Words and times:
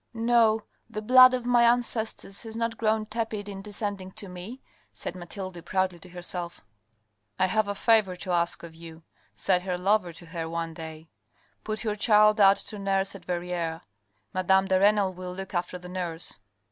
"No, 0.15 0.63
the 0.89 1.03
blood 1.03 1.35
of 1.35 1.45
my 1.45 1.61
ancestors 1.63 2.41
has 2.41 2.55
not 2.55 2.75
grown 2.79 3.05
tepid 3.05 3.47
in 3.47 3.61
descending 3.61 4.11
to 4.13 4.27
me," 4.27 4.59
said 4.91 5.15
Mathilde 5.15 5.63
proudly 5.63 5.99
to 5.99 6.09
herself." 6.09 6.65
I 7.39 7.45
have 7.45 7.67
a 7.67 7.75
favour 7.75 8.15
to 8.15 8.31
ask 8.31 8.63
of 8.63 8.73
you," 8.73 9.03
said 9.35 9.61
her 9.61 9.77
lover 9.77 10.11
to 10.11 10.25
her 10.25 10.49
one 10.49 10.73
day." 10.73 11.09
Put 11.63 11.83
your 11.83 11.95
child 11.95 12.41
out 12.41 12.57
to 12.57 12.79
nurse 12.79 13.13
at 13.13 13.25
Verrieres. 13.25 13.81
Madame 14.33 14.65
de 14.65 14.79
Renal 14.79 15.13
will 15.13 15.35
look 15.35 15.53
after 15.53 15.77
the 15.77 15.87
nurse." 15.89 16.39